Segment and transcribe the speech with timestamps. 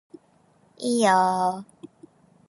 [0.79, 1.63] いいよー